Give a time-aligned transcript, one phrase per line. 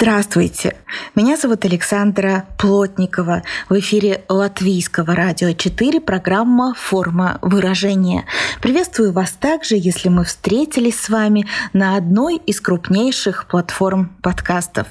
[0.00, 0.76] Здравствуйте!
[1.16, 3.42] Меня зовут Александра Плотникова.
[3.68, 8.24] В эфире Латвийского радио 4 программа «Форма выражения».
[8.62, 14.86] Приветствую вас также, если мы встретились с вами на одной из крупнейших платформ подкастов.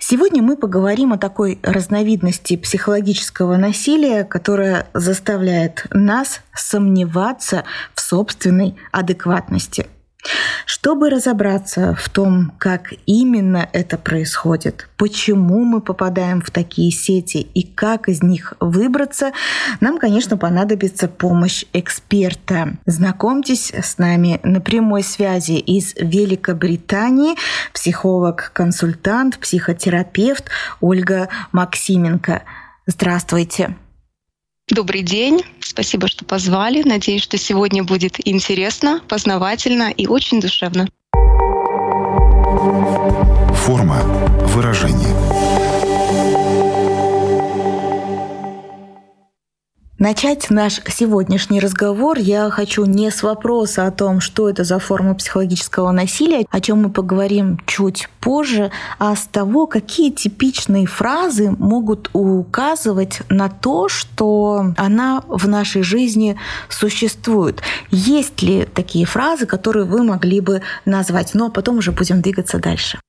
[0.00, 9.86] Сегодня мы поговорим о такой разновидности психологического насилия, которая заставляет нас сомневаться в собственной адекватности–
[10.64, 17.62] чтобы разобраться в том, как именно это происходит, почему мы попадаем в такие сети и
[17.62, 19.32] как из них выбраться,
[19.80, 22.76] нам, конечно, понадобится помощь эксперта.
[22.86, 27.36] Знакомьтесь с нами на прямой связи из Великобритании
[27.72, 30.44] психолог-консультант, психотерапевт
[30.80, 32.42] Ольга Максименко.
[32.86, 33.76] Здравствуйте.
[34.68, 35.42] Добрый день.
[35.60, 36.82] Спасибо, что позвали.
[36.82, 40.88] Надеюсь, что сегодня будет интересно, познавательно и очень душевно.
[43.64, 44.02] Форма
[44.48, 45.15] выражения.
[50.08, 55.16] Начать наш сегодняшний разговор я хочу не с вопроса о том, что это за форма
[55.16, 62.10] психологического насилия, о чем мы поговорим чуть позже, а с того, какие типичные фразы могут
[62.12, 67.62] указывать на то, что она в нашей жизни существует.
[67.90, 71.34] Есть ли такие фразы, которые вы могли бы назвать?
[71.34, 73.00] Но ну, а потом уже будем двигаться дальше.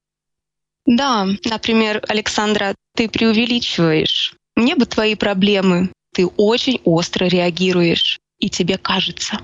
[0.87, 4.33] Да, например, Александра, ты преувеличиваешь.
[4.55, 9.39] Мне бы твои проблемы ты очень остро реагируешь, и тебе кажется.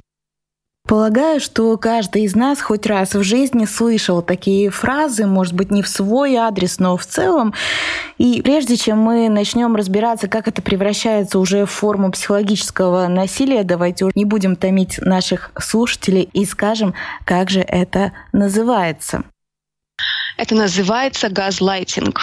[0.88, 5.84] Полагаю, что каждый из нас хоть раз в жизни слышал такие фразы, может быть, не
[5.84, 7.54] в свой адрес, но в целом.
[8.18, 14.10] И прежде чем мы начнем разбираться, как это превращается уже в форму психологического насилия, давайте
[14.16, 19.24] не будем томить наших слушателей и скажем, как же это называется.
[20.38, 22.20] Это называется газлайтинг.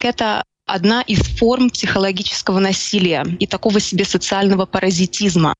[0.00, 5.54] Это одна из форм психологического насилия и такого себе социального паразитизма,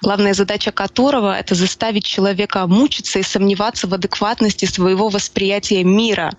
[0.00, 6.32] главная задача которого— это заставить человека мучиться и сомневаться в адекватности своего восприятия мира.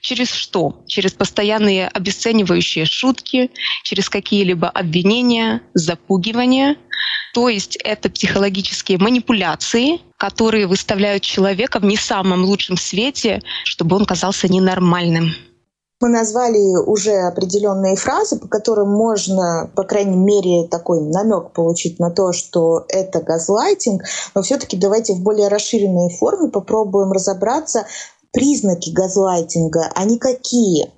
[0.00, 0.82] Через что?
[0.88, 3.50] Через постоянные обесценивающие шутки,
[3.84, 6.76] через какие-либо обвинения, запугивания.
[7.34, 14.04] То есть это психологические манипуляции, которые выставляют человека в не самом лучшем свете, чтобы он
[14.06, 15.34] казался ненормальным.
[16.00, 22.10] Мы назвали уже определенные фразы, по которым можно, по крайней мере, такой намек получить на
[22.10, 27.86] то, что это газлайтинг, но все-таки давайте в более расширенной форме попробуем разобраться
[28.32, 30.90] признаки газлайтинга, они какие?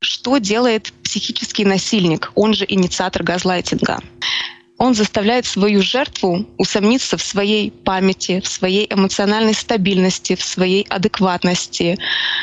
[0.00, 4.00] Что делает психический насильник, он же инициатор газлайтинга?
[4.82, 11.96] Он заставляет свою жертву усомниться в своей памяти, в своей эмоциональной стабильности, в своей адекватности.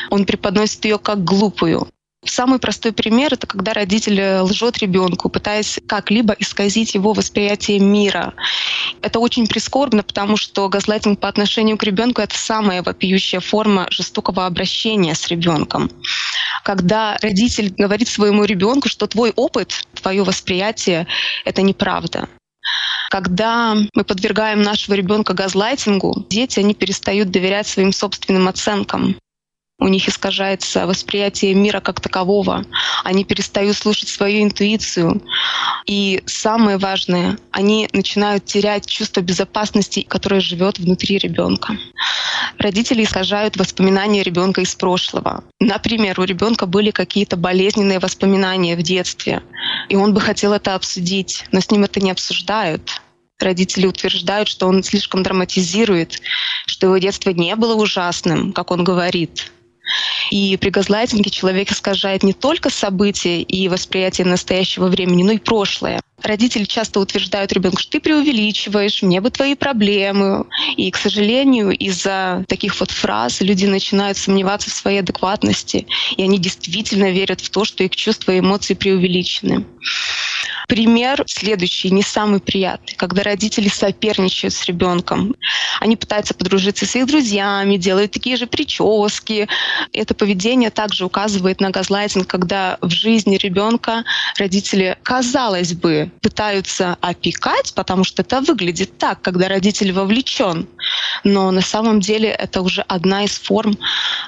[0.10, 1.90] Он преподносит ее как глупую.
[2.30, 8.36] Самый простой пример— это когда родитель лжет ребенку, пытаясь как-либо исказить его восприятие мира.
[9.02, 14.46] Это очень прискорбно, потому что газлайтинг по отношению к ребенку— это самая вопиющая форма жестокого
[14.46, 15.90] обращения с ребенком.
[16.64, 21.08] Когда родитель говорит своему ребенку, что твой опыт, твое восприятие—
[21.46, 22.30] это неправда.
[23.10, 29.16] Когда мы подвергаем нашего ребенка газлайтингу, дети, они перестают доверять своим собственным оценкам
[29.80, 32.66] у них искажается восприятие мира как такового,
[33.04, 35.24] они перестают слушать свою интуицию.
[35.86, 41.78] И самое важное, они начинают терять чувство безопасности, которое живет внутри ребенка.
[42.58, 45.44] Родители искажают воспоминания ребенка из прошлого.
[45.62, 49.42] Например, у ребенка были какие-то болезненные воспоминания в детстве,
[49.88, 53.02] и он бы хотел это обсудить, но с ним это не обсуждают
[53.42, 56.22] родители утверждают, что он слишком драматизирует,
[56.66, 59.54] что его детство не было ужасным, как он говорит,
[60.32, 66.02] и при газлайтинге человек искажает не только события и восприятие настоящего времени, но и прошлое.
[66.22, 70.46] Родители часто утверждают ребенку, что ты преувеличиваешь, мне бы твои проблемы.
[70.76, 75.88] И, к сожалению, из-за таких вот фраз люди начинают сомневаться в своей адекватности,
[76.18, 79.66] и они действительно верят в то, что их чувства и эмоции преувеличены.
[80.68, 85.36] Пример следующий, не самый приятный, когда родители соперничают с ребенком.
[85.80, 89.48] Они пытаются подружиться с их друзьями, делают такие же прически.
[89.94, 94.04] Это поведение также указывает на газлайтинг, когда в жизни ребенка
[94.38, 100.68] родители, казалось бы, пытаются опекать, потому что это выглядит так, когда родитель вовлечен.
[101.24, 103.78] но на самом деле это уже одна из форм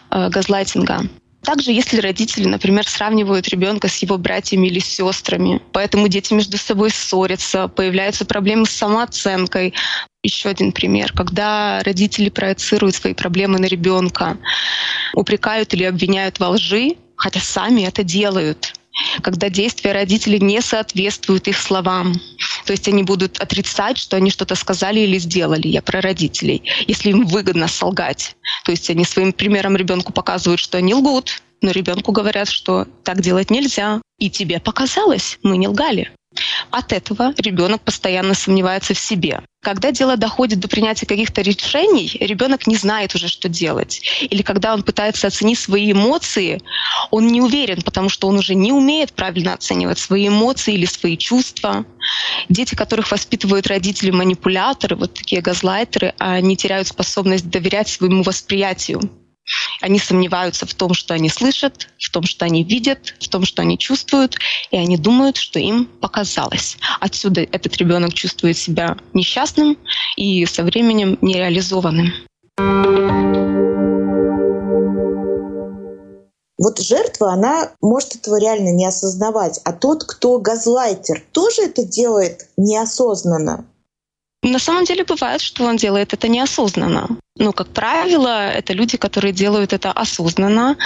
[0.09, 1.07] э, газлайтинга.
[1.43, 6.91] Также, если родители, например, сравнивают ребенка с его братьями или сестрами, поэтому дети между собой
[6.91, 9.73] ссорятся, появляются проблемы с самооценкой.
[10.23, 14.37] Еще один пример, когда родители проецируют свои проблемы на ребенка,
[15.15, 18.73] упрекают или обвиняют во лжи, хотя сами это делают
[19.21, 22.13] когда действия родителей не соответствуют их словам.
[22.65, 25.67] То есть они будут отрицать, что они что-то сказали или сделали.
[25.67, 26.63] Я про родителей.
[26.87, 28.35] Если им выгодно солгать.
[28.65, 33.21] То есть они своим примером ребенку показывают, что они лгут, но ребенку говорят, что так
[33.21, 34.01] делать нельзя.
[34.17, 36.11] И тебе показалось, мы не лгали.
[36.71, 39.41] От этого ребенок постоянно сомневается в себе.
[39.61, 44.01] Когда дело доходит до принятия каких-то решений, ребенок не знает уже, что делать.
[44.21, 46.59] Или когда он пытается оценить свои эмоции,
[47.11, 51.17] он не уверен, потому что он уже не умеет правильно оценивать свои эмоции или свои
[51.17, 51.85] чувства.
[52.49, 59.01] Дети, которых воспитывают родители-манипуляторы, вот такие газлайтеры, они теряют способность доверять своему восприятию.
[59.81, 63.63] Они сомневаются в том, что они слышат, в том, что они видят, в том, что
[63.63, 64.37] они чувствуют,
[64.69, 66.77] и они думают, что им показалось.
[66.99, 69.77] Отсюда этот ребенок чувствует себя несчастным
[70.15, 72.13] и со временем нереализованным.
[76.63, 82.49] Вот жертва, она может этого реально не осознавать, а тот, кто газлайтер, тоже это делает
[82.55, 83.65] неосознанно.
[84.43, 87.17] На самом деле бывает, что он делает это неосознанно.
[87.37, 90.77] Но, как правило, это люди, которые делают это осознанно.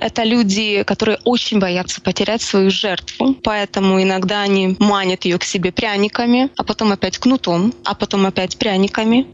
[0.00, 3.34] Это люди, которые очень боятся потерять свою жертву.
[3.44, 8.58] Поэтому иногда они манят ее к себе пряниками, а потом опять кнутом, а потом опять
[8.58, 9.32] пряниками.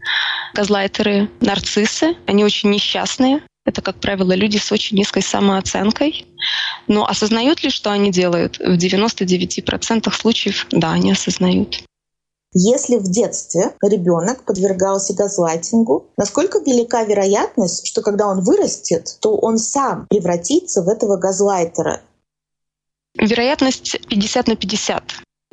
[0.53, 3.41] Газлайтеры, нарциссы, они очень несчастные.
[3.65, 6.27] Это, как правило, люди с очень низкой самооценкой.
[6.87, 8.59] Но осознают ли, что они делают?
[8.59, 11.83] В 99% случаев, да, они осознают.
[12.53, 19.57] Если в детстве ребенок подвергался газлайтингу, насколько велика вероятность, что когда он вырастет, то он
[19.57, 22.01] сам превратится в этого газлайтера?
[23.17, 25.03] Вероятность 50 на 50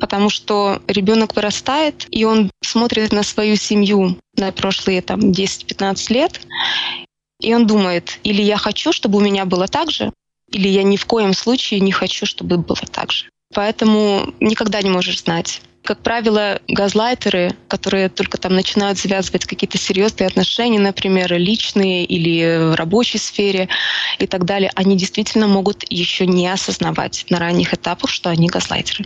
[0.01, 6.41] потому что ребенок вырастает, и он смотрит на свою семью на прошлые там, 10-15 лет,
[7.39, 10.11] и он думает, или я хочу, чтобы у меня было так же,
[10.51, 13.29] или я ни в коем случае не хочу, чтобы было так же.
[13.53, 15.61] Поэтому никогда не можешь знать.
[15.83, 22.75] Как правило, газлайтеры, которые только там начинают завязывать какие-то серьезные отношения, например, личные или в
[22.75, 23.67] рабочей сфере
[24.19, 29.05] и так далее, они действительно могут еще не осознавать на ранних этапах, что они газлайтеры.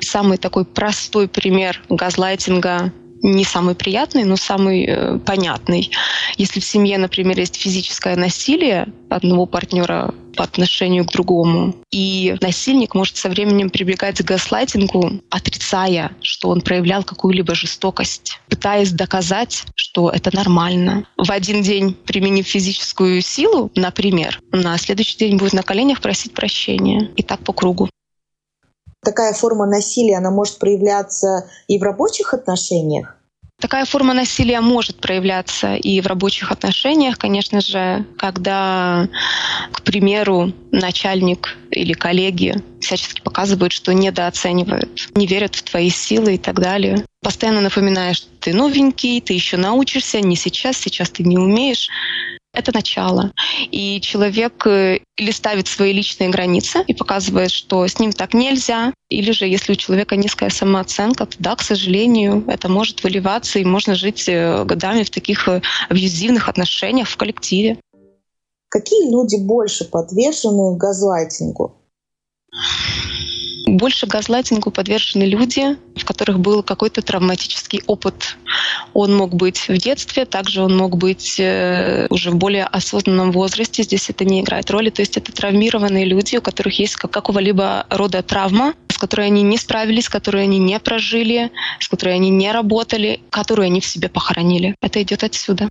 [0.00, 2.92] Самый такой простой пример газлайтинга
[3.22, 5.90] не самый приятный, но самый э, понятный.
[6.36, 12.94] Если в семье, например, есть физическое насилие одного партнера по отношению к другому, и насильник
[12.94, 20.10] может со временем прибегать к газлайтингу, отрицая, что он проявлял какую-либо жестокость, пытаясь доказать, что
[20.10, 21.06] это нормально.
[21.16, 27.10] В один день, применив физическую силу, например, на следующий день будет на коленях просить прощения.
[27.16, 27.88] И так по кругу
[29.02, 33.16] такая форма насилия, она может проявляться и в рабочих отношениях?
[33.60, 39.06] Такая форма насилия может проявляться и в рабочих отношениях, конечно же, когда,
[39.72, 46.38] к примеру, начальник или коллеги всячески показывают, что недооценивают, не верят в твои силы и
[46.38, 47.04] так далее.
[47.22, 51.88] Постоянно напоминаешь, ты новенький, ты еще научишься, не сейчас, сейчас ты не умеешь.
[52.52, 53.32] Это начало.
[53.70, 58.92] И человек э, или ставит свои личные границы и показывает, что с ним так нельзя,
[59.08, 63.64] или же если у человека низкая самооценка, то да, к сожалению, это может выливаться, и
[63.64, 67.78] можно жить э, годами в таких э, абьюзивных отношениях в коллективе.
[68.68, 71.76] Какие люди больше подвержены газлайтингу?
[73.76, 78.36] Больше газлайтингу подвержены люди, в которых был какой-то травматический опыт.
[78.94, 83.84] Он мог быть в детстве, также он мог быть э, уже в более осознанном возрасте.
[83.84, 84.90] Здесь это не играет роли.
[84.90, 89.56] То есть это травмированные люди, у которых есть какого-либо рода травма, с которой они не
[89.56, 94.08] справились, с которой они не прожили, с которой они не работали, которую они в себе
[94.08, 94.74] похоронили.
[94.82, 95.68] Это идет отсюда.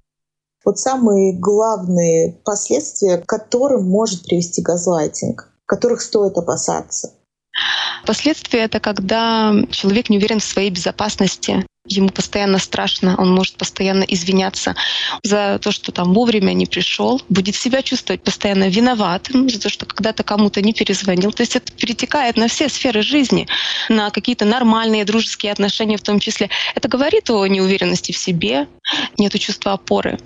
[0.63, 7.18] Вот самые главные последствия, к которым может привести газлайтинг, которых стоит опасаться.
[8.05, 14.03] Последствия— это когда человек не уверен в своей безопасности, ему постоянно страшно, он может постоянно
[14.03, 14.75] извиняться
[15.23, 19.85] за то, что там вовремя не пришел, будет себя чувствовать постоянно виноватым за то, что
[19.85, 21.31] когда-то кому-то не перезвонил.
[21.31, 23.47] То есть это перетекает на все сферы жизни,
[23.89, 26.49] на какие-то нормальные дружеские отношения в том числе.
[26.75, 28.67] Это говорит о неуверенности в себе,
[29.17, 30.19] нет чувства опоры.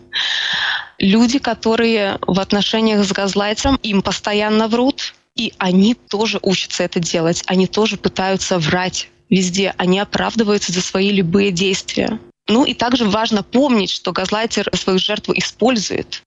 [1.00, 7.44] Люди, которые в отношениях с газлайтером, им постоянно врут, и они тоже учатся это делать,
[7.48, 12.20] они тоже пытаются врать везде, они оправдываются за свои любые действия.
[12.48, 16.24] Ну и также важно помнить, что газлайтер свою жертву использует.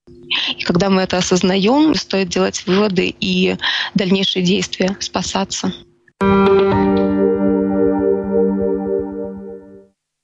[0.57, 3.55] И когда мы это осознаем, стоит делать выводы и
[3.93, 5.71] дальнейшие действия, спасаться.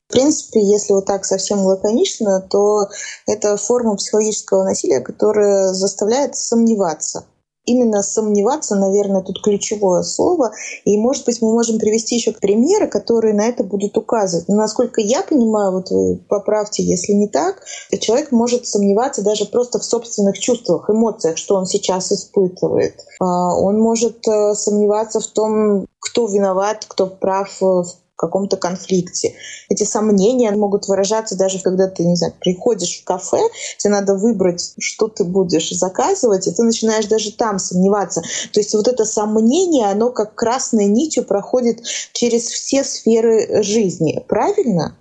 [0.10, 2.88] В принципе, если вот так совсем лаконично, то
[3.28, 7.26] это форма психологического насилия, которая заставляет сомневаться
[7.66, 10.52] именно сомневаться, наверное, тут ключевое слово.
[10.86, 14.48] И, может быть, мы можем привести еще примеры, которые на это будут указывать.
[14.48, 17.64] Но, насколько я понимаю, вот вы поправьте, если не так,
[18.00, 22.96] человек может сомневаться даже просто в собственных чувствах, эмоциях, что он сейчас испытывает.
[23.20, 29.36] А, он может э, сомневаться в том, кто виноват, кто прав в каком-то конфликте.
[29.70, 33.40] Эти сомнения могут выражаться даже когда ты, не знаю, приходишь в кафе,
[33.78, 38.22] тебе надо выбрать, что ты будешь заказывать, и ты начинаешь даже там сомневаться.
[38.52, 44.24] То есть вот это сомнение, оно как красной нитью проходит через все сферы жизни.
[44.28, 44.98] Правильно?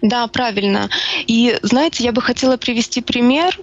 [0.00, 0.88] Да, правильно.
[1.26, 3.60] И знаете, я бы хотела привести пример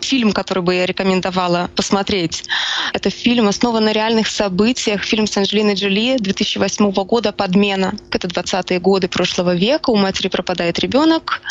[0.00, 2.44] Фильм, который бы я рекомендовала посмотреть,
[2.92, 5.02] это фильм, основан на реальных событиях.
[5.02, 7.94] Фильм с Анджелиной Джоли 2008 года «Подмена».
[8.10, 9.90] Это 20-е годы прошлого века.
[9.90, 11.42] У матери пропадает ребенок.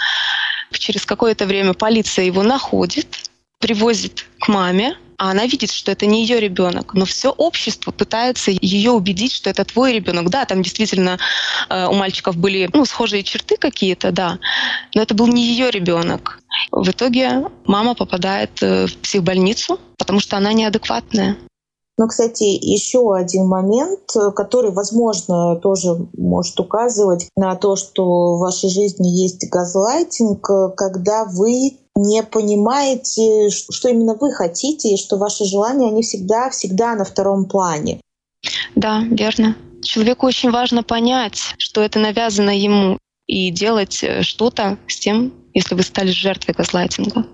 [0.71, 6.23] Через какое-то время полиция его находит, привозит к маме, а она видит, что это не
[6.23, 10.31] ее ребенок, но все общество пытается ее убедить, что это твой ребенок.
[10.31, 11.19] Да, там действительно
[11.69, 14.39] э, у мальчиков были ну, схожие черты какие-то, да,
[14.95, 16.39] но это был не ее ребенок.
[16.71, 21.37] В итоге мама попадает э, в психбольницу, потому что она неадекватная.
[21.99, 23.99] Но, кстати, еще один момент,
[24.35, 30.41] который, возможно, тоже может указывать на то, что в вашей жизни есть газлайтинг,
[30.75, 37.05] когда вы не понимаете, что именно вы хотите, и что ваши желания, они всегда-всегда на
[37.05, 38.01] втором плане.
[38.75, 39.55] Да, верно.
[39.83, 45.75] Человеку очень важно понять, что это навязано ему, и делать э, что-то с тем, если
[45.75, 47.25] вы стали жертвой газлайтинга.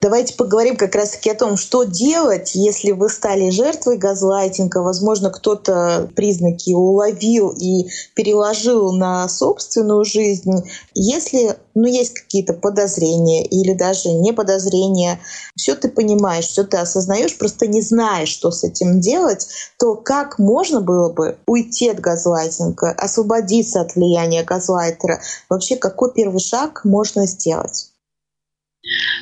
[0.00, 4.78] Давайте поговорим как раз-таки о том, что делать, если вы стали жертвой газлайтинга.
[4.78, 10.52] Возможно, кто-то признаки уловил и переложил на собственную жизнь.
[10.94, 15.18] Если ну, есть какие-то подозрения или даже не подозрения,
[15.56, 19.48] все ты понимаешь, все ты осознаешь, просто не знаешь, что с этим делать,
[19.80, 25.20] то как можно было бы уйти от газлайтинга, освободиться от влияния газлайтера?
[25.48, 27.90] Вообще, какой первый шаг можно сделать?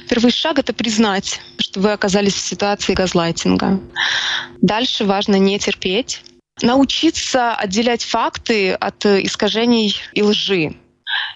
[0.09, 3.81] Первый шаг— это признать, что вы оказались в ситуации газлайтинга.
[4.61, 6.23] Дальше важно не терпеть,
[6.63, 10.77] научиться отделять факты от искажений и лжи.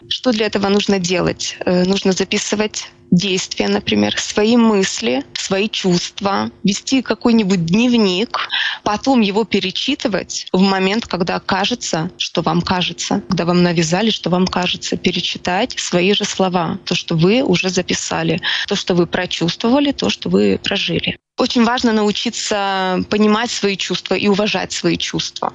[0.08, 1.56] Что для этого нужно делать?
[1.64, 8.48] Э, нужно записывать действия, например, свои мысли, свои чувства, вести какой-нибудь дневник,
[8.84, 14.46] потом его перечитывать в момент, когда кажется, что вам кажется, когда вам навязали, что вам
[14.46, 20.08] кажется, перечитать свои же слова, то, что вы уже записали, то, что вы прочувствовали, то,
[20.08, 21.18] что вы прожили.
[21.36, 25.52] Очень важно научиться понимать свои чувства и уважать свои чувства.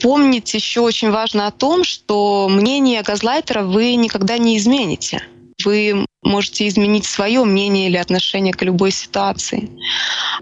[0.00, 5.22] Помнить еще очень важно о том, что мнение газлайтера вы никогда не измените.
[5.64, 9.70] Вы можете изменить свое мнение или отношение к любой ситуации.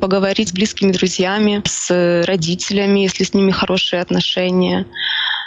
[0.00, 4.86] Поговорить с близкими друзьями, с родителями, если с ними хорошие отношения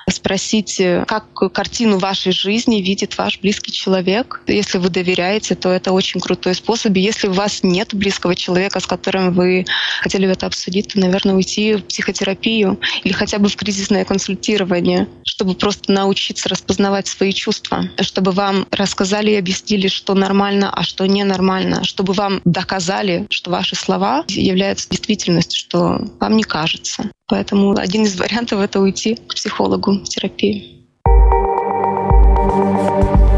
[0.09, 4.41] спросить, как картину вашей жизни видит ваш близкий человек.
[4.47, 6.95] Если вы доверяете, то это очень крутой способ.
[6.95, 9.65] Если у вас нет близкого человека, с которым вы
[10.01, 15.55] хотели это обсудить, то, наверное, уйти в психотерапию или хотя бы в кризисное консультирование, чтобы
[15.55, 21.83] просто научиться распознавать свои чувства, чтобы вам рассказали и объяснили, что нормально, а что ненормально,
[21.83, 27.09] чтобы вам доказали, что ваши слова являются действительностью, что вам не кажется.
[27.27, 30.63] Поэтому один из вариантов— это уйти к психологу, в терапию.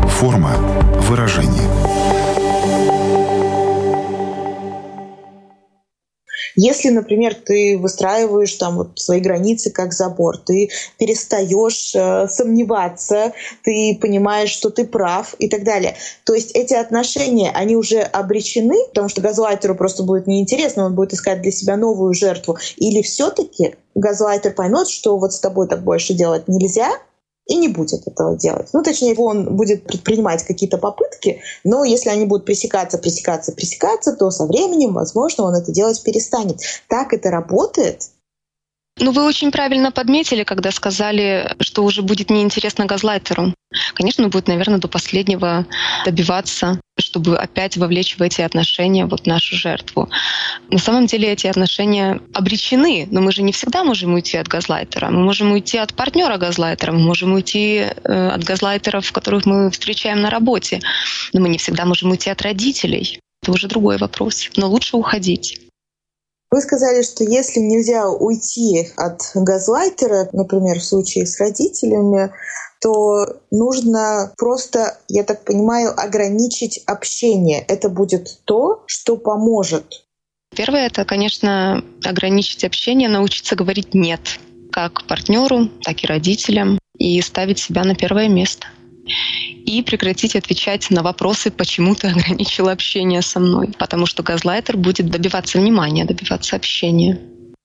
[0.10, 0.77] Форма
[6.58, 13.32] Если, например, ты выстраиваешь там вот свои границы как забор, ты перестаешь э, сомневаться,
[13.64, 15.96] ты понимаешь, что ты прав и так далее.
[16.26, 21.14] То есть эти отношения, они уже обречены, потому что газлайтеру просто будет неинтересно, он будет
[21.14, 22.58] искать для себя новую жертву.
[22.76, 26.90] Или все-таки газлайтер поймет, что вот с тобой так больше делать нельзя,
[27.48, 28.70] и не будет этого делать.
[28.74, 34.32] Ну, точнее, он будет предпринимать какие-то попытки, но если они будут пресекаться, пресекаться, пресекаться, то
[34.32, 36.60] со временем, возможно, он это делать перестанет.
[36.88, 38.10] Так это работает,
[39.00, 43.54] ну, вы очень правильно подметили, когда сказали, что уже будет неинтересно газлайтеру.
[43.94, 45.68] Конечно, он будет, наверное, до последнего
[46.04, 50.10] добиваться, чтобы опять вовлечь в эти отношения вот нашу жертву.
[50.70, 55.10] На самом деле эти отношения обречены, но мы же не всегда можем уйти от газлайтера.
[55.10, 60.22] Мы можем уйти от партнера газлайтера, мы можем уйти э, от газлайтеров, которых мы встречаем
[60.22, 60.82] на работе,
[61.32, 63.20] но мы не всегда можем уйти от родителей.
[63.42, 64.50] Это уже другой вопрос.
[64.58, 65.67] Но лучше уходить.
[66.50, 72.32] Вы сказали, что если нельзя уйти от газлайтера, например, в случае с родителями,
[72.80, 77.66] то нужно просто, я так понимаю, ограничить общение.
[77.68, 80.06] Это будет то, что поможет.
[80.56, 84.22] Первое— это, конечно, ограничить общение, научиться говорить «нет»
[84.72, 88.68] как партнеру, так и родителям, и ставить себя на первое место
[89.66, 93.74] и прекратить отвечать на вопросы, почему ты ограничил общение со мной.
[93.78, 97.20] Потому что газлайтер будет добиваться внимания, добиваться общения.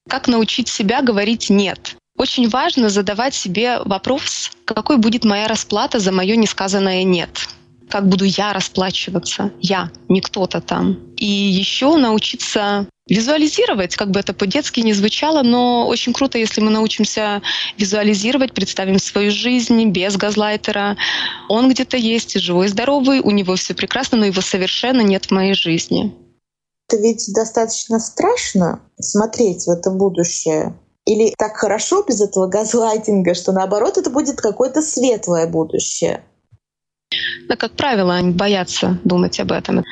[0.08, 1.96] Как научить себя говорить «нет»?
[2.18, 7.48] Очень важно задавать себе вопрос, какой будет моя расплата за мое несказанное «нет»
[7.92, 10.94] как буду я расплачиваться, я, не кто-то там.
[11.18, 16.70] И еще научиться визуализировать, как бы это по-детски не звучало, но очень круто, если мы
[16.70, 17.42] научимся
[17.76, 20.96] визуализировать, представим свою жизнь без газлайтера.
[21.50, 25.52] Он где-то есть, живой, здоровый, у него все прекрасно, но его совершенно нет в моей
[25.52, 26.14] жизни.
[26.88, 30.74] Это ведь достаточно страшно смотреть в это будущее.
[31.04, 36.24] Или так хорошо без этого газлайтинга, что наоборот это будет какое-то светлое будущее.
[37.48, 39.84] Да, как правило, они боятся думать об этом.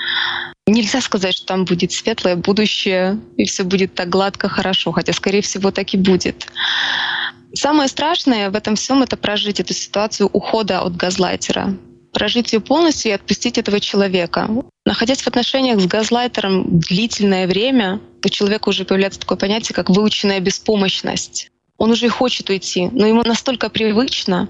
[0.66, 5.42] Нельзя сказать, что там будет светлое будущее, и все будет так гладко, хорошо, хотя, скорее
[5.42, 6.46] всего, так и будет.
[7.54, 11.76] Самое страшное в этом всем— это прожить эту ситуацию ухода от газлайтера.
[12.12, 14.48] Прожить ее полностью и отпустить этого человека.
[14.84, 20.40] Находясь в отношениях с газлайтером длительное время, у человека уже появляется такое понятие, как выученная
[20.40, 21.50] беспомощность.
[21.76, 24.48] Он уже хочет уйти, но ему настолько привычно,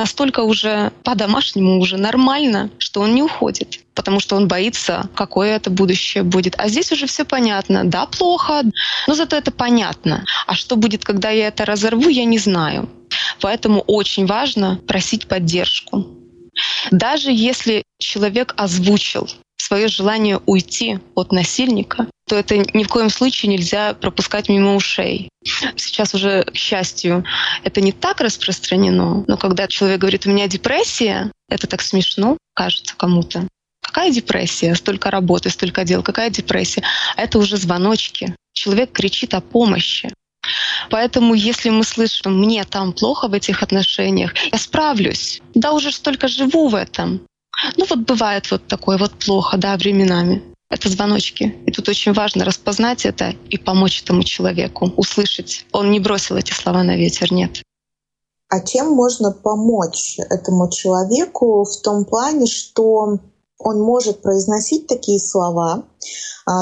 [0.00, 5.68] настолько уже по-домашнему, уже нормально, что он не уходит, потому что он боится, какое это
[5.70, 6.54] будущее будет.
[6.56, 7.84] А здесь уже все понятно.
[7.84, 8.62] Да, плохо,
[9.06, 10.24] но зато это понятно.
[10.46, 12.88] А что будет, когда я это разорву, я не знаю.
[13.40, 16.06] Поэтому очень важно просить поддержку.
[16.90, 19.28] Даже если человек озвучил
[19.60, 25.28] свое желание уйти от насильника, то это ни в коем случае нельзя пропускать мимо ушей.
[25.76, 27.24] Сейчас уже, к счастью,
[27.64, 32.94] это не так распространено, но когда человек говорит, у меня депрессия, это так смешно, кажется
[32.96, 33.48] кому-то.
[33.82, 34.74] Какая депрессия?
[34.76, 36.02] Столько работы, столько дел.
[36.02, 36.84] Какая депрессия?
[37.16, 38.36] Это уже звоночки.
[38.52, 40.10] Человек кричит о помощи.
[40.90, 45.40] Поэтому, если мы слышим, мне там плохо в этих отношениях, я справлюсь.
[45.54, 47.20] Да, уже столько живу в этом.
[47.76, 50.42] Ну вот бывает вот такое вот плохо, да, временами.
[50.70, 51.56] Это звоночки.
[51.66, 55.66] И тут очень важно распознать это и помочь этому человеку, услышать.
[55.72, 57.62] Он не бросил эти слова на ветер, нет.
[58.48, 63.18] А чем можно помочь этому человеку в том плане, что
[63.58, 65.84] он может произносить такие слова,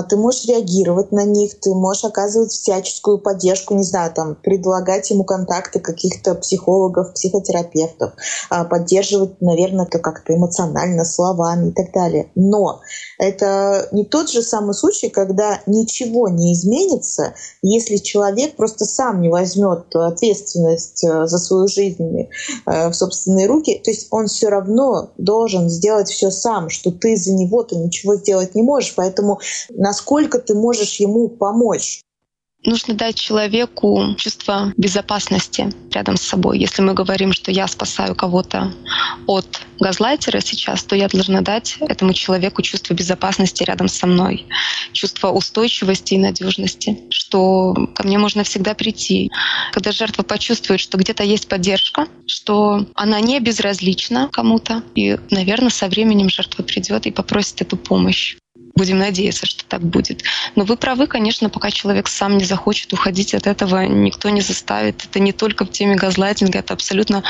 [0.08, 5.24] ты можешь реагировать на них, ты можешь оказывать всяческую поддержку, не знаю, там, предлагать ему
[5.24, 8.12] контакты каких-то психологов, психотерапевтов,
[8.50, 12.30] а, поддерживать, наверное, это как-то эмоционально, словами и так далее.
[12.34, 12.80] Но
[13.18, 19.28] это не тот же самый случай, когда ничего не изменится, если человек просто сам не
[19.28, 22.28] возьмет ответственность э, за свою жизнь
[22.66, 23.80] э, в собственные руки.
[23.84, 28.54] То есть он все равно должен сделать все сам, что ты за него-то ничего сделать
[28.54, 28.94] не можешь.
[28.94, 29.27] Поэтому
[29.70, 32.02] насколько ты можешь ему помочь.
[32.64, 36.58] Нужно дать человеку чувство безопасности рядом с собой.
[36.58, 38.74] Если мы говорим, что я спасаю кого-то
[39.28, 44.44] от газлайтера сейчас, то я должна дать этому человеку чувство безопасности рядом со мной,
[44.92, 49.30] чувство устойчивости и надежности, что ко мне можно всегда прийти.
[49.72, 55.86] Когда жертва почувствует, что где-то есть поддержка, что она не безразлична кому-то, и, наверное, со
[55.86, 58.36] временем жертва придет и попросит эту помощь.
[58.78, 60.22] Будем надеяться, что так будет.
[60.54, 65.04] Но вы правы, конечно, пока человек сам не захочет уходить от этого, никто не заставит.
[65.04, 67.24] Это не только в теме газлайтинга, это абсолютно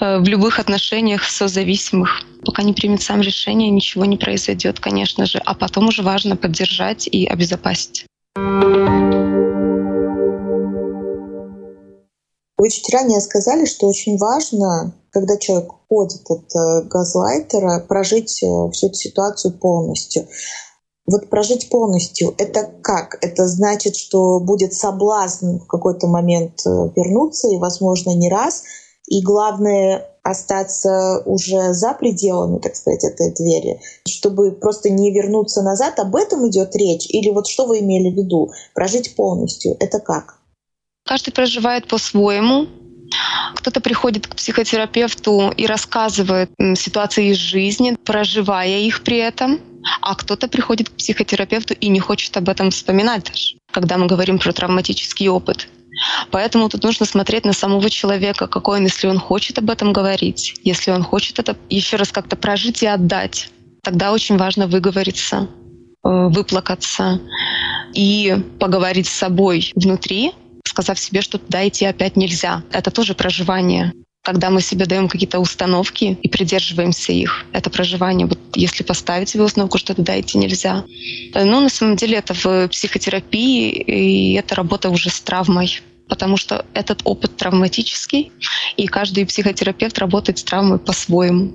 [0.00, 2.22] э, в любых отношениях созависимых.
[2.46, 5.42] Пока не примет сам решение, ничего не произойдет, конечно же.
[5.44, 8.06] А потом уже важно поддержать и обезопасить.
[12.56, 18.70] Вы чуть ранее сказали, что очень важно, когда человек уходит от э, газлайтера, прожить э,
[18.72, 20.26] всю эту ситуацию полностью.
[21.06, 23.18] Вот прожить полностью, это как?
[23.20, 28.62] Это значит, что будет соблазн в какой-то момент э, вернуться, и, возможно, не раз.
[29.06, 35.98] И главное остаться уже за пределами, так сказать, этой двери, чтобы просто не вернуться назад.
[35.98, 37.06] Об этом идет речь?
[37.10, 38.50] Или вот что вы имели в виду?
[38.74, 40.38] Прожить полностью, это как?
[41.04, 42.66] Каждый проживает по-своему.
[43.56, 49.60] Кто-то приходит к психотерапевту и рассказывает ситуации из жизни, проживая их при этом.
[50.00, 54.38] А кто-то приходит к психотерапевту и не хочет об этом вспоминать даже, когда мы говорим
[54.38, 55.68] про травматический опыт.
[56.30, 60.54] Поэтому тут нужно смотреть на самого человека, какой он, если он хочет об этом говорить,
[60.64, 63.50] если он хочет это еще раз как-то прожить и отдать.
[63.82, 65.48] Тогда очень важно выговориться,
[66.04, 67.20] э, выплакаться
[67.92, 70.32] и поговорить с собой внутри,
[70.66, 72.62] сказав себе, что туда идти опять нельзя.
[72.72, 73.92] Это тоже проживание
[74.24, 77.44] когда мы себе даем какие-то установки и придерживаемся их.
[77.52, 78.26] Это проживание.
[78.26, 80.84] Вот если поставить себе установку, что туда идти нельзя.
[81.34, 86.66] Ну, на самом деле это в психотерапии, и это работа уже с травмой потому что
[86.74, 88.30] этот опыт травматический,
[88.76, 91.54] и каждый психотерапевт работает с травмой по-своему,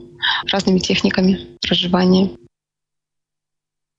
[0.51, 2.31] разными техниками проживания.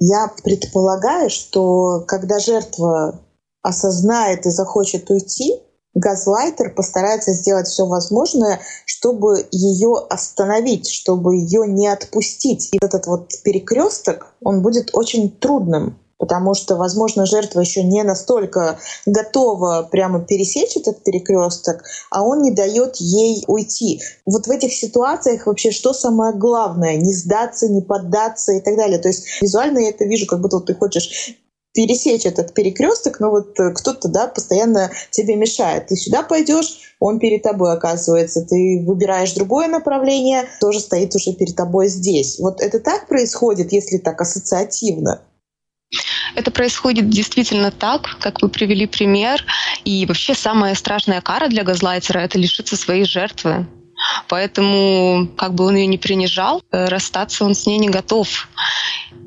[0.00, 3.24] Я предполагаю, что когда жертва
[3.62, 5.52] осознает и захочет уйти,
[5.94, 12.68] газлайтер постарается сделать все возможное, чтобы ее остановить, чтобы ее не отпустить.
[12.72, 18.78] И этот вот перекресток, он будет очень трудным, потому что, возможно, жертва еще не настолько
[19.06, 24.00] готова прямо пересечь этот перекресток, а он не дает ей уйти.
[24.26, 26.96] Вот в этих ситуациях вообще что самое главное?
[26.96, 28.98] Не сдаться, не поддаться и так далее.
[28.98, 31.36] То есть визуально я это вижу, как будто ты хочешь
[31.72, 35.86] пересечь этот перекресток, но вот э, кто-то, да, постоянно тебе мешает.
[35.86, 38.44] Ты сюда пойдешь, он перед тобой оказывается.
[38.44, 42.38] Ты выбираешь другое направление, тоже стоит уже перед тобой здесь.
[42.38, 45.22] Вот это так происходит, если так ассоциативно?
[46.36, 49.44] Это происходит действительно так, как вы привели пример.
[49.84, 53.66] И вообще самая страшная кара для газлайтера— это лишиться своей жертвы.
[54.28, 58.48] Поэтому, как бы он ее не принижал, э, расстаться он с ней не готов.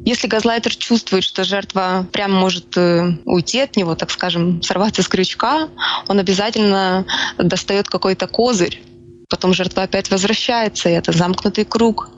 [0.06, 5.08] Если газлайтер чувствует, что жертва прям может э, уйти от него, так скажем, сорваться с
[5.08, 5.70] крючка,
[6.08, 7.06] он обязательно
[7.38, 8.82] достает какой-то козырь.
[9.30, 12.10] Потом жертва опять возвращается, и это замкнутый круг.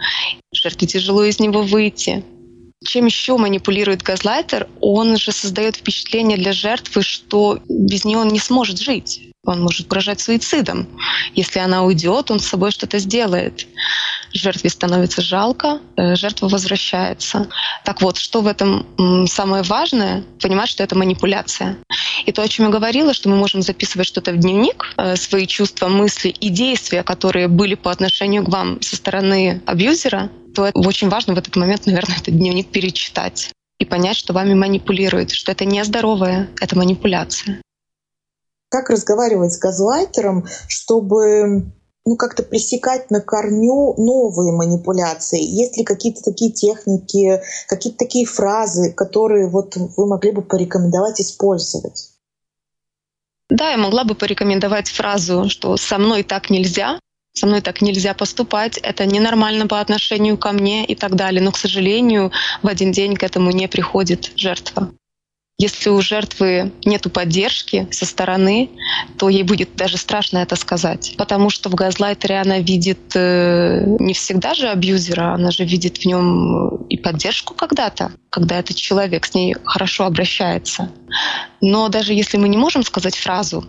[0.51, 2.25] Жертве тяжело из него выйти.
[2.84, 4.67] Чем еще манипулирует газлайтер?
[4.82, 9.24] Он же создает впечатление для жертвы, что без нее он не сможет жить.
[9.45, 10.88] Он может угрожать суицидом.
[11.34, 13.67] Если она уйдет, он с собой что-то сделает.
[14.34, 17.47] Жертве становится жалко, э, жертва возвращается.
[17.86, 18.86] Так вот, что в этом
[19.27, 20.23] самое важное?
[20.41, 21.77] Понимать, что это манипуляция.
[22.25, 25.47] И то, о чем я говорила, что мы можем записывать что-то в дневник, э, свои
[25.47, 31.10] чувства, мысли и действия, которые были по отношению к вам со стороны абьюзера, то очень
[31.10, 35.65] важно в этот момент, наверное, этот дневник перечитать и понять, что вами манипулируют, что это
[35.65, 37.62] не здоровое, это манипуляция
[38.75, 41.71] как разговаривать с газлайтером, чтобы
[42.05, 45.41] ну, как-то пресекать на корню новые манипуляции?
[45.41, 52.11] Есть ли какие-то такие техники, какие-то такие фразы, которые вот вы могли бы порекомендовать использовать?
[53.49, 56.99] Да, я могла бы порекомендовать фразу, что «со мной так нельзя»,
[57.33, 61.41] со мной так нельзя поступать, это ненормально по отношению ко мне и так далее.
[61.41, 64.91] Но, к сожалению, в один день к этому не приходит жертва.
[65.57, 68.69] Если у жертвы нет поддержки со стороны,
[69.17, 71.15] то ей будет даже страшно это сказать.
[71.17, 76.05] Потому что в газлайтере она видит э, не всегда же абьюзера, она же видит в
[76.05, 80.91] нем и поддержку когда-то, когда этот человек с ней хорошо обращается.
[81.61, 83.65] Но даже если мы не можем сказать фразу,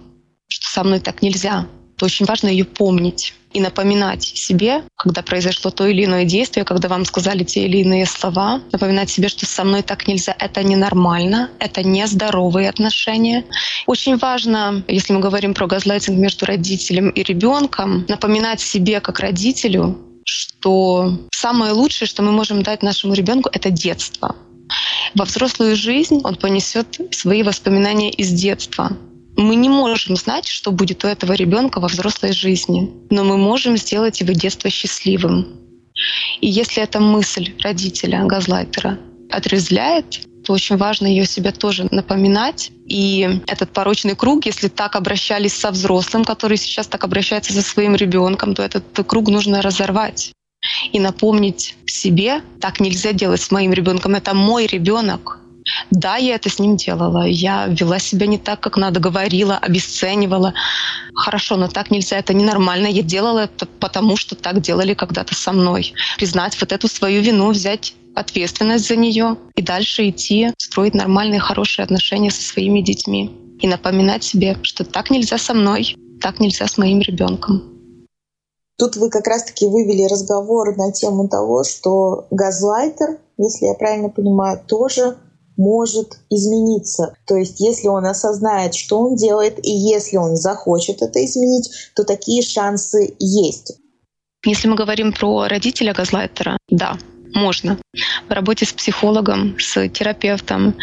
[0.49, 5.71] что со мной так нельзя, то очень важно ее помнить и напоминать себе, когда произошло
[5.71, 9.65] то или иное действие, когда вам сказали те или иные слова, напоминать себе, что со
[9.65, 13.47] мной так нельзя, это ненормально, это нездоровые отношения.
[13.87, 19.97] Очень важно, если мы говорим про газлайтинг между родителем и ребенком, напоминать себе как родителю,
[20.27, 24.37] что самое лучшее, что мы можем дать нашему ребенку, это детство.
[25.15, 28.91] Во взрослую жизнь он понесет свои воспоминания из детства.
[29.37, 33.77] Мы не можем знать, что будет у этого ребенка во взрослой жизни, но мы можем
[33.77, 35.61] сделать его детство счастливым.
[36.41, 38.99] И если эта мысль родителя, газлайтера,
[39.31, 42.71] отрезвляет, то очень важно ее себе тоже напоминать.
[42.87, 47.95] И этот порочный круг, если так обращались со взрослым, который сейчас так обращается со своим
[47.95, 50.33] ребенком, то этот круг нужно разорвать
[50.93, 55.41] и напомнить себе, так нельзя делать с моим ребенком, это мой ребенок,
[55.91, 57.27] да, я это с ним делала.
[57.27, 60.55] Я вела себя не так, как надо, говорила, обесценивала.
[61.15, 62.87] Хорошо, но так нельзя, это ненормально.
[62.87, 65.93] Я делала это потому, что так делали когда-то со мной.
[66.17, 71.85] Признать вот эту свою вину, взять ответственность за нее и дальше идти, строить нормальные, хорошие
[71.85, 73.31] отношения со своими детьми.
[73.61, 77.63] И напоминать себе, что так нельзя со мной, так нельзя с моим ребенком.
[78.79, 84.61] Тут вы как раз-таки вывели разговор на тему того, что газлайтер, если я правильно понимаю,
[84.67, 85.17] тоже
[85.57, 87.15] может измениться.
[87.27, 92.05] То есть, если он осознает, что он делает, и если он захочет это изменить, то
[92.05, 93.75] такие шансы есть.
[94.45, 96.99] Если мы говорим про родителя газлайтера, да,
[97.35, 97.79] можно.
[98.29, 100.77] В работе с психологом, с терапевтом.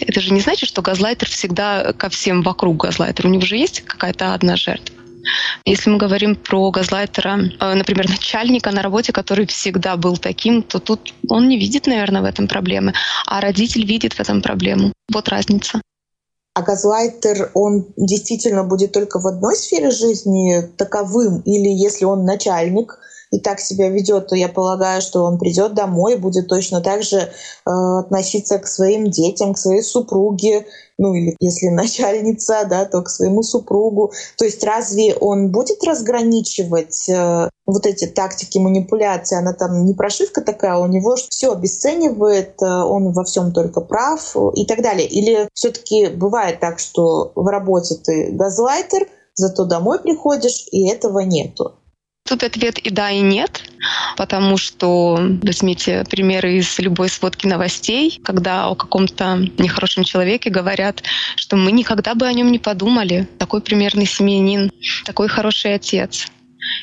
[0.00, 3.26] Это же не значит, что газлайтер всегда ко всем вокруг газлайтер.
[3.26, 5.01] У него же есть какая-то одна жертва.
[5.64, 10.78] Если мы говорим про газлайтера, э, например, начальника на работе, который всегда был таким, то
[10.78, 12.92] тут он не видит, наверное, в этом проблемы,
[13.26, 14.92] а родитель видит в этом проблему.
[15.12, 15.80] Вот разница.
[16.54, 21.40] А газлайтер, он действительно будет только в одной сфере жизни таковым?
[21.40, 22.98] Или если он начальник,
[23.32, 27.02] и так себя ведет, то я полагаю, что он придет домой и будет точно так
[27.02, 27.28] же э,
[27.64, 30.66] относиться к своим детям, к своей супруге,
[31.02, 34.12] ну или если начальница, да, то к своему супругу.
[34.38, 39.36] То есть разве он будет разграничивать э, вот эти тактики манипуляции?
[39.36, 44.36] Она там не прошивка такая, у него все обесценивает, э, он во всем только прав
[44.54, 45.08] и так далее.
[45.08, 51.74] Или все-таки бывает так, что в работе ты газлайтер, зато домой приходишь, и этого нету.
[52.24, 53.62] Тут ответ и да, и нет,
[54.16, 61.02] потому что возьмите примеры из любой сводки новостей, когда о каком-то нехорошем человеке говорят,
[61.36, 63.28] что мы никогда бы о нем не подумали.
[63.38, 64.70] Такой примерный семьянин,
[65.04, 66.28] такой хороший отец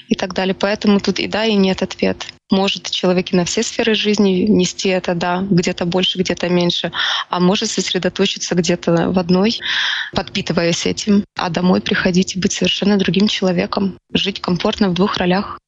[0.08, 0.56] и так далее.
[0.56, 2.26] Поэтому тут и да, и нет ответ.
[2.52, 6.92] Может человек и на все сферы жизни нести это, да, где-то больше, где-то меньше,
[7.30, 9.60] а может сосредоточиться где-то в одной,
[10.14, 15.60] подпитываясь этим, а домой приходить и быть совершенно другим человеком, жить комфортно в двух ролях.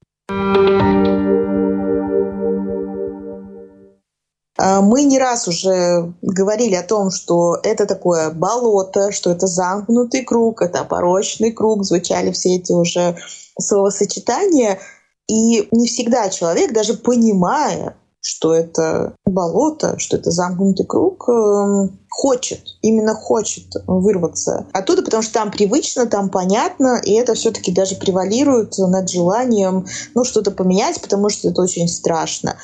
[4.61, 10.23] А, мы не раз уже говорили о том, что это такое болото, что это замкнутый
[10.23, 13.17] круг, это порочный круг, звучали все эти уже
[13.59, 14.79] словосочетания.
[15.27, 22.61] И не всегда человек, даже понимая, что это болото, что это замкнутый круг, эм, хочет,
[22.81, 28.77] именно хочет вырваться оттуда, потому что там привычно, там понятно, и это все-таки даже превалирует
[28.77, 32.57] над желанием ну, что-то поменять, потому что это очень страшно.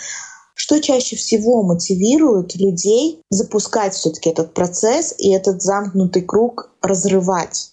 [0.54, 7.72] Что чаще всего мотивирует людей запускать все-таки этот процесс и этот замкнутый круг разрывать?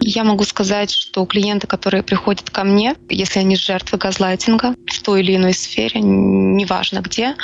[0.00, 5.20] Я могу сказать, что клиенты, которые приходят ко мне, если они жертвы газлайтинга в той
[5.20, 7.34] или иной сфере, неважно где,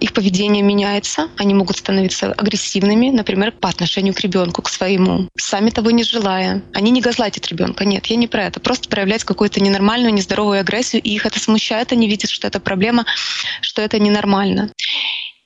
[0.00, 5.70] их поведение меняется, они могут становиться агрессивными, например, по отношению к ребенку, к своему, сами
[5.70, 6.62] того не желая.
[6.74, 11.02] Они не газлайтят ребенка, нет, я не про это, просто проявлять какую-то ненормальную, нездоровую агрессию,
[11.02, 13.04] и их это смущает, они видят, что это проблема,
[13.60, 14.70] что это ненормально.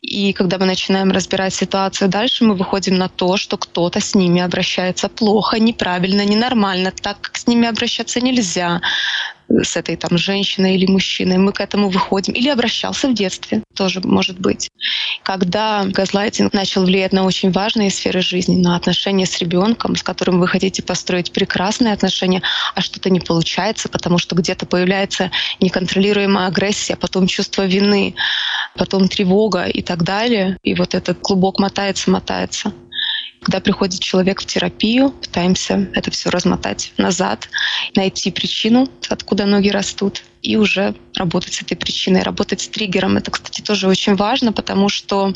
[0.02, 4.40] И когда мы начинаем разбирать ситуацию дальше, мы выходим на то, что кто-то с ними
[4.40, 8.80] обращается плохо, неправильно, ненормально, так как с ними обращаться нельзя
[9.48, 12.33] с этой там женщиной или мужчиной, мы к этому выходим.
[12.33, 14.70] Или обращался в детстве, тоже может быть.
[15.22, 20.40] Когда газлайтинг начал влиять на очень важные сферы жизни, на отношения с ребенком, с которым
[20.40, 22.42] вы хотите построить прекрасные отношения,
[22.74, 28.14] а что-то не получается, потому что где-то появляется неконтролируемая агрессия, потом чувство вины,
[28.76, 30.59] потом тревога и так далее.
[30.62, 32.72] И вот этот клубок мотается, мотается.
[33.42, 37.48] Когда приходит человек в терапию, пытаемся это все размотать назад,
[37.96, 43.16] найти причину, откуда ноги растут, и уже работать с этой причиной, работать с триггером.
[43.16, 45.35] Это, кстати, тоже очень важно, потому что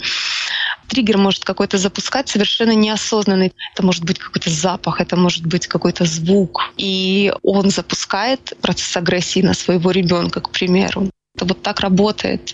[0.89, 3.53] триггер может какой-то запускать совершенно неосознанный.
[3.75, 6.61] Это может быть какой-то запах, это может быть какой-то звук.
[6.77, 11.11] И он запускает процесс агрессии на своего ребенка, к примеру.
[11.35, 12.53] Это вот так работает.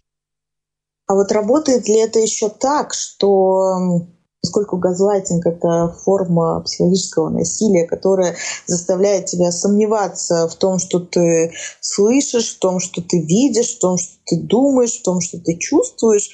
[1.07, 4.07] А вот работает ли это еще так, что
[4.43, 12.57] поскольку газлайтинг— это форма психологического насилия, которая заставляет тебя сомневаться в том, что ты слышишь,
[12.57, 16.31] в том, что ты видишь, в том, что ты думаешь, в том, что ты чувствуешь.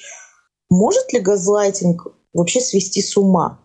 [0.71, 3.59] Может ли газлайтинг вообще свести с ума?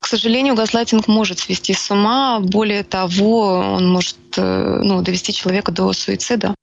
[0.00, 2.40] К сожалению, газлайтинг может свести с ума.
[2.40, 3.40] Более того,
[3.76, 6.54] он может э, ну, довести человека до суицида,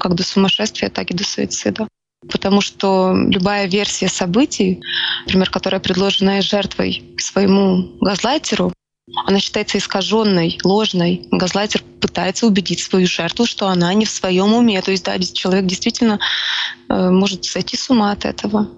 [0.00, 1.86] как до сумасшествия, так и до суицида
[2.28, 4.80] потому что любая версия событий,
[5.26, 8.72] например, которая предложена жертвой своему газлайтеру,
[9.24, 11.28] она считается искаженной, ложной.
[11.30, 14.82] Газлайтер пытается убедить свою жертву, что она не в своем уме.
[14.82, 16.18] То есть, да, человек действительно
[16.88, 18.68] э, может сойти с ума от этого.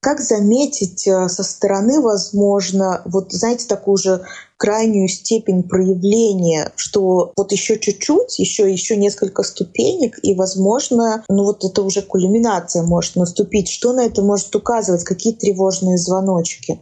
[0.00, 4.22] Как заметить э, со стороны, возможно, вот, знаете, такую же
[4.56, 11.64] крайнюю степень проявления, что вот еще чуть-чуть, еще, еще несколько ступенек, и, возможно, ну вот
[11.64, 13.68] это уже кульминация может наступить.
[13.68, 15.02] Что на это может указывать?
[15.02, 16.80] Какие тревожные звоночки?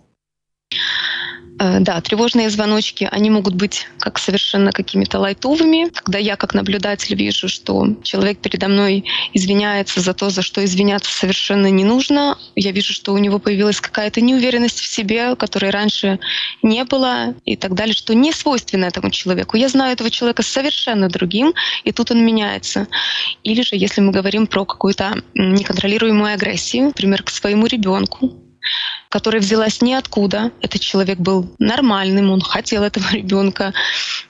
[1.58, 7.14] Э, да, тревожные звоночки, они могут быть как совершенно какими-то лайтовыми, когда я как наблюдатель
[7.14, 12.36] вижу, что человек передо мной извиняется за то, за что извиняться совершенно не нужно.
[12.56, 16.18] Я вижу, что у него появилась какая-то неуверенность в себе, которой раньше
[16.62, 19.56] не было и так далее, что не свойственно этому человеку.
[19.56, 22.86] Я знаю этого человека совершенно другим, и тут он меняется.
[23.44, 28.42] Или же, если мы говорим про какую-то неконтролируемую агрессию, например, к своему ребенку,
[29.08, 30.52] которая взялась ниоткуда.
[30.60, 33.72] Этот человек был нормальным, он хотел этого ребенка,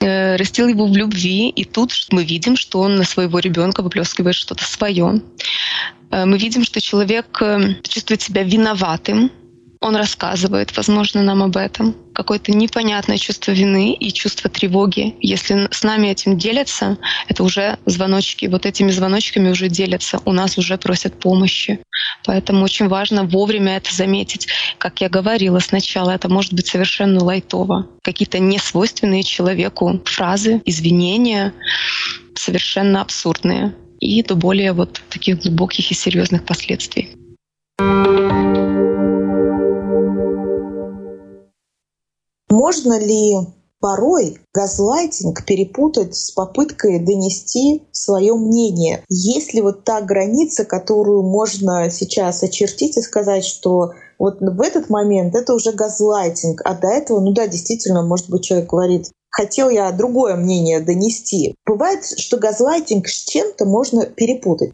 [0.01, 4.35] э, растил его в любви, и тут мы видим, что он на своего ребенка выплескивает
[4.35, 5.21] что-то свое.
[6.11, 9.31] Э, мы видим, что человек э, чувствует себя виноватым,
[9.81, 11.95] он рассказывает, возможно, нам об этом.
[12.15, 15.15] Какое-то непонятное чувство вины и чувство тревоги.
[15.21, 18.47] Если с нами этим делятся, это уже звоночки.
[18.47, 20.21] Вот этими звоночками уже делятся.
[20.25, 21.81] У нас уже просят помощи.
[22.25, 24.49] Поэтому очень важно вовремя это заметить.
[24.79, 27.87] Как я говорила сначала, это может быть совершенно лайтово.
[28.03, 31.53] Какие-то несвойственные человеку фразы, извинения,
[32.35, 37.11] совершенно абсурдные и до более вот таких глубоких и серьезных последствий.
[42.57, 43.35] Можно ли
[43.81, 49.05] порой газлайтинг перепутать с попыткой донести свое мнение?
[49.11, 54.89] Есть ли вот та граница, которую можно сейчас очертить и сказать, что вот в этот
[54.89, 59.69] момент это уже газлайтинг, а до этого, ну да, действительно, может быть, человек говорит, хотел
[59.69, 61.55] я другое мнение донести.
[61.67, 64.73] Бывает, что газлайтинг с чем-то можно перепутать.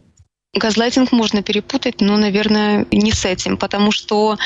[0.55, 4.37] Газлайтинг можно перепутать, но, наверное, не с этим, потому что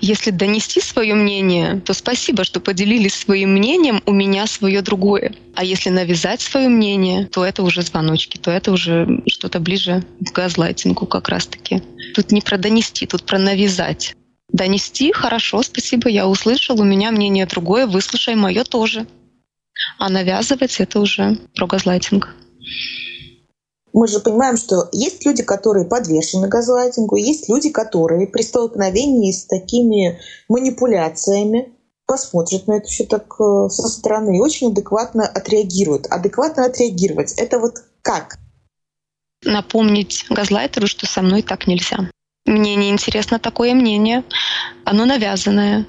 [0.00, 5.34] если донести свое мнение, то спасибо, что поделились своим мнением, у меня свое другое.
[5.56, 10.32] А если навязать свое мнение, то это уже звоночки, то это уже что-то ближе к
[10.32, 11.82] газлайтингу как раз-таки.
[12.14, 14.14] Тут не про донести, тут про навязать.
[14.52, 19.04] Донести хорошо, спасибо, я услышал, у меня мнение другое, выслушай мое тоже.
[19.98, 22.36] А навязывать это уже про газлайтинг
[23.96, 29.46] мы же понимаем, что есть люди, которые подвешены газлайтингу, есть люди, которые при столкновении с
[29.46, 31.72] такими манипуляциями
[32.04, 36.08] посмотрят на это все так э, со стороны и очень адекватно отреагируют.
[36.10, 38.36] Адекватно отреагировать— это вот как?
[39.42, 42.10] Напомнить газлайтеру, что со мной так нельзя.
[42.44, 44.24] Мне не интересно такое мнение.
[44.84, 45.86] Оно навязанное.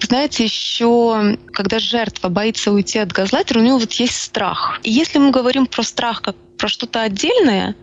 [0.00, 4.80] Вы знаете, еще когда жертва боится уйти от газлайтера, у него вот есть страх.
[4.82, 7.74] И если мы говорим про страх как про что-то отдельное,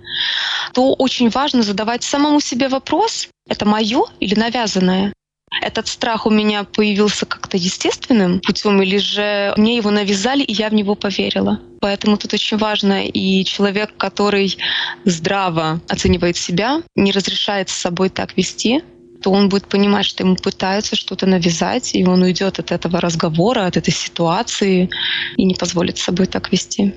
[0.74, 5.14] то очень важно задавать самому себе вопрос, это мое или навязанное?
[5.62, 10.70] Этот страх у меня появился как-то естественным путем, или же мне его навязали, и я
[10.70, 11.62] в него поверила.
[11.80, 14.58] Поэтому тут очень важно, и человек, который
[15.06, 18.84] здраво оценивает себя, не разрешает с собой так вести,
[19.26, 23.66] то он будет понимать, что ему пытаются что-то навязать, и он уйдет от этого разговора,
[23.66, 24.88] от этой ситуации
[25.36, 26.94] и не позволит с собой так вести.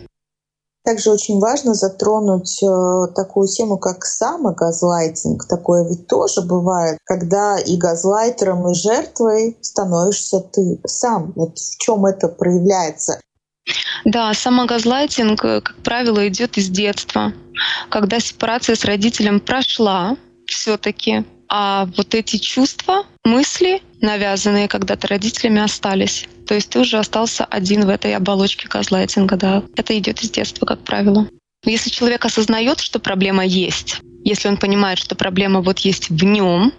[0.85, 5.49] Также очень важно затронуть э, такую тему, как самогазлайтинг.
[5.49, 11.33] Такое ведь тоже бывает, когда и газлайтером, и жертвой становишься ты сам.
[11.35, 13.19] Вот в чем это проявляется?
[14.05, 17.33] Да, самогазлайтинг, э, как правило, идет из детства.
[17.89, 26.27] Когда сепарация с родителем прошла, все-таки а вот эти чувства, мысли, навязанные когда-то родителями, остались.
[26.47, 29.63] То есть ты уже остался один в этой оболочке газлайтинга, да.
[29.77, 31.29] Это идет из детства, как правило.
[31.65, 36.73] Если человек осознает, что проблема есть, если он понимает, что проблема вот есть в нем,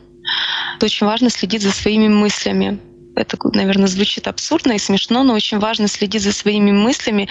[0.80, 2.80] то очень важно следить за своими мыслями
[3.20, 7.28] это, наверное, звучит абсурдно и смешно, но очень важно следить за своими мыслями,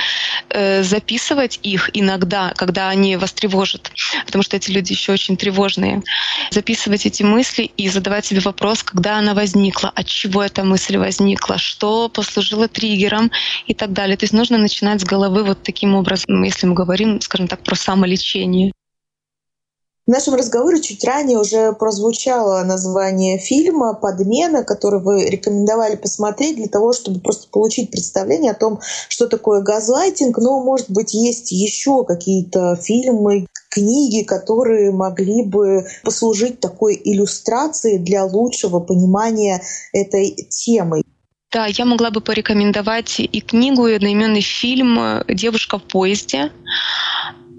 [0.51, 3.91] э, записывать их иногда, когда они вас тревожат,
[4.27, 6.03] потому что эти люди еще очень тревожные.
[6.51, 11.59] Записывать эти мысли и задавать себе вопрос, когда она возникла, от чего эта мысль возникла,
[11.59, 13.31] что послужило триггером
[13.67, 14.17] и так далее.
[14.17, 17.75] То есть нужно начинать с головы вот таким образом, если мы говорим, скажем так, про
[17.75, 18.73] самолечение.
[20.09, 26.67] В нашем разговоре чуть ранее уже прозвучало название фильма «Подмена», который вы рекомендовали посмотреть для
[26.67, 30.39] того, чтобы просто получить представление о том, что такое газлайтинг.
[30.39, 38.25] Но, может быть, есть еще какие-то фильмы, книги, которые могли бы послужить такой иллюстрацией для
[38.25, 39.61] лучшего понимания
[39.93, 41.03] этой темы.
[41.53, 46.51] Да, я могла бы порекомендовать и книгу, и одноименный фильм «Девушка в поезде».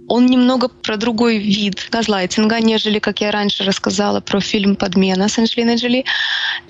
[0.09, 5.37] Он немного про другой вид газлайтинга, нежели, как я раньше рассказала, про фильм «Подмена» с
[5.37, 6.03] Анджелиной Джоли.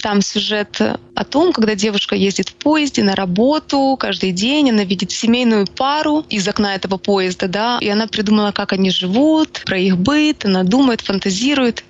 [0.02, 0.82] Там сюжет
[1.15, 6.26] о том, когда девушка ездит в поезде на работу каждый день, она видит семейную пару
[6.30, 10.64] из окна этого поезда, да, и она придумала, как они живут, про их быт, она
[10.64, 11.86] думает, фантазирует,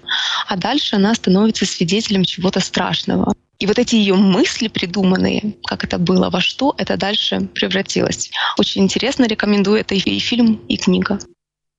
[0.48, 3.34] а дальше она становится свидетелем чего-то страшного.
[3.58, 8.30] И вот эти ее мысли придуманные, как это было, во что это дальше превратилось.
[8.58, 11.20] Очень интересно, рекомендую это и фильм, и книга.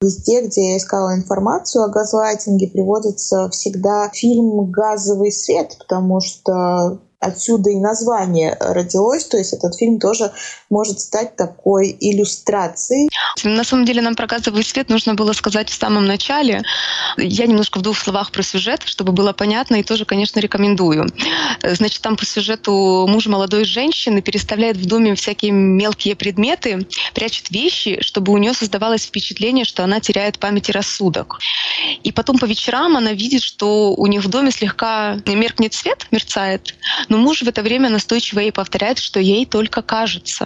[0.01, 7.69] Везде, где я искала информацию о газлайтинге, приводится всегда фильм «Газовый свет», потому что отсюда
[7.69, 9.25] и название родилось.
[9.25, 10.31] То есть этот фильм тоже
[10.69, 13.09] может стать такой иллюстрацией.
[13.43, 16.63] На самом деле нам про газовый свет нужно было сказать в самом начале.
[17.17, 21.07] Я немножко в двух словах про сюжет, чтобы было понятно, и тоже, конечно, рекомендую.
[21.63, 27.99] Значит, там по сюжету муж молодой женщины переставляет в доме всякие мелкие предметы, прячет вещи,
[28.01, 31.37] чтобы у нее создавалось впечатление, что она теряет память и рассудок.
[32.03, 36.75] И потом по вечерам она видит, что у них в доме слегка меркнет свет, мерцает,
[37.11, 40.45] но муж в это время настойчиво ей повторяет, что ей только кажется.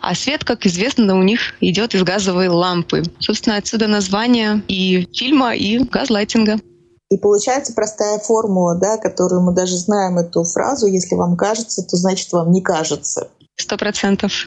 [0.00, 3.02] А свет, как известно, у них идет из газовой лампы.
[3.18, 6.60] Собственно, отсюда название и фильма, и газлайтинга.
[7.10, 11.98] И получается простая формула, да, которую мы даже знаем эту фразу, если вам кажется, то
[11.98, 13.28] значит вам не кажется.
[13.56, 14.46] Сто процентов.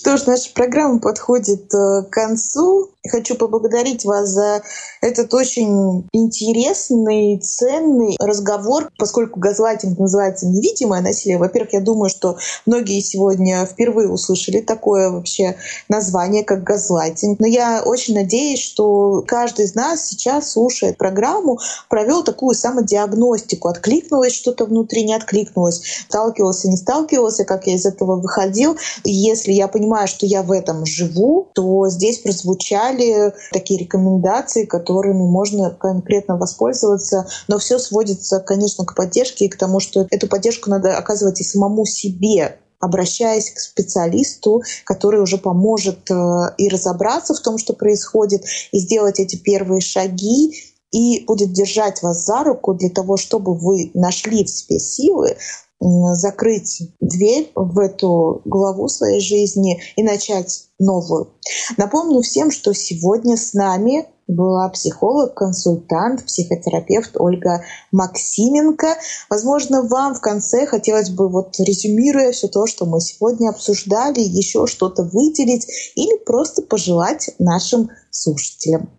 [0.00, 2.88] Что ж, наша программа подходит э, к концу.
[3.06, 4.62] Хочу поблагодарить вас за
[5.02, 11.36] этот очень интересный, ценный разговор, поскольку газлайтинг называется невидимое насилие.
[11.36, 15.56] Во-первых, я думаю, что многие сегодня впервые услышали такое вообще
[15.88, 17.38] название, как газлайтинг.
[17.38, 21.58] Но я очень надеюсь, что каждый из нас сейчас, слушает программу,
[21.90, 23.68] провел такую самодиагностику.
[23.68, 25.82] Откликнулось что-то внутри, не откликнулось.
[26.08, 28.78] Сталкивался, не сталкивался, как я из этого выходил.
[29.04, 35.70] если я понимаю, что я в этом живу, то здесь прозвучали такие рекомендации, которыми можно
[35.70, 37.26] конкретно воспользоваться.
[37.48, 41.44] Но все сводится, конечно, к поддержке и к тому, что эту поддержку надо оказывать и
[41.44, 46.14] самому себе, обращаясь к специалисту, который уже поможет э,
[46.56, 50.54] и разобраться в том, что происходит, и сделать эти первые шаги,
[50.90, 55.36] и будет держать вас за руку для того, чтобы вы нашли в себе силы
[55.80, 61.30] закрыть дверь в эту главу своей жизни и начать новую.
[61.76, 68.96] Напомню всем, что сегодня с нами была психолог, консультант, психотерапевт Ольга Максименко.
[69.28, 74.66] Возможно, вам в конце хотелось бы, вот резюмируя все то, что мы сегодня обсуждали, еще
[74.66, 75.66] что-то выделить
[75.96, 78.90] или просто пожелать нашим слушателям.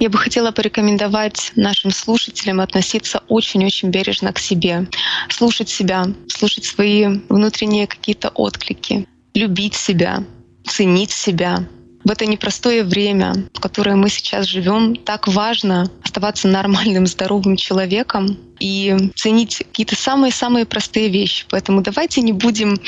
[0.00, 4.88] Я бы хотела порекомендовать нашим слушателям относиться очень-очень бережно к себе,
[5.28, 10.24] слушать себя, слушать свои внутренние какие-то отклики, любить себя,
[10.66, 11.66] ценить себя,
[12.04, 18.36] в это непростое время, в которое мы сейчас живем, так важно оставаться нормальным, здоровым человеком
[18.58, 21.44] и ценить какие-то самые-самые простые вещи.
[21.50, 22.78] Поэтому давайте не будем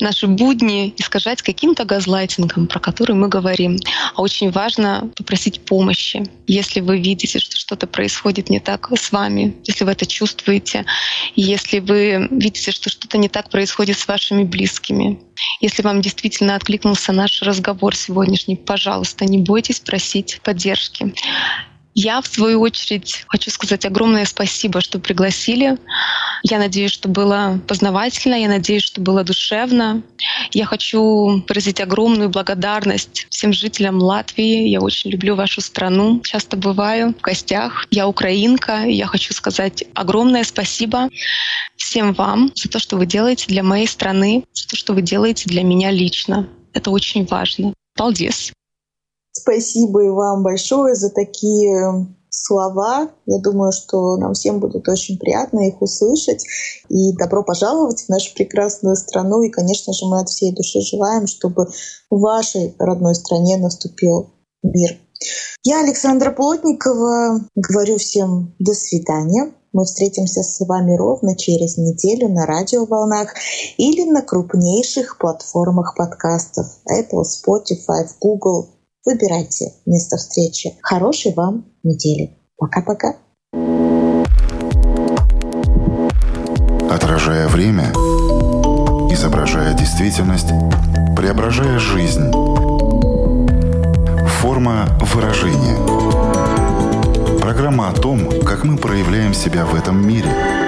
[0.00, 3.78] наши будни искажать каким-то газлайтингом, про который мы говорим.
[4.14, 9.56] А очень важно попросить помощи, если вы видите, что что-то происходит не так с вами,
[9.64, 10.84] если вы это чувствуете,
[11.34, 15.18] если вы видите, что что-то не так происходит с вашими близкими.
[15.60, 21.12] Если вам действительно откликнулся наш разговор сегодняшний, пожалуйста, не бойтесь просить поддержки.
[21.94, 25.78] Я, в свою очередь, хочу сказать огромное спасибо, что пригласили.
[26.42, 30.02] Я надеюсь, что было познавательно, я надеюсь, что было душевно.
[30.52, 34.68] Я хочу выразить огромную благодарность всем жителям Латвии.
[34.68, 36.20] Я очень люблю вашу страну.
[36.24, 37.86] Часто бываю в гостях.
[37.90, 41.08] Я украинка, и я хочу сказать огромное спасибо
[41.76, 45.44] всем вам за то, что вы делаете для моей страны, за то, что вы делаете
[45.46, 46.48] для меня лично.
[46.72, 47.72] Это очень важно.
[47.96, 48.52] Paldies!
[49.44, 53.10] Спасибо и вам большое за такие слова.
[53.26, 56.46] Я думаю, что нам всем будет очень приятно их услышать.
[56.88, 59.42] И добро пожаловать в нашу прекрасную страну.
[59.42, 61.66] И, конечно же, мы от всей души желаем, чтобы
[62.08, 64.30] в вашей родной стране наступил
[64.62, 64.96] мир.
[65.62, 69.52] Я, Александра Плотникова, говорю всем до свидания.
[69.74, 73.34] Мы встретимся с вами ровно через неделю на радиоволнах
[73.76, 78.73] или на крупнейших платформах подкастов Apple, Spotify, Google,
[79.04, 80.72] Выбирайте место встречи.
[80.80, 82.38] Хорошей вам недели.
[82.56, 83.16] Пока-пока.
[86.90, 87.92] Отражая время,
[89.12, 90.48] изображая действительность,
[91.16, 92.30] преображая жизнь.
[94.40, 95.76] Форма выражения.
[97.40, 100.30] Программа о том, как мы проявляем себя в этом мире–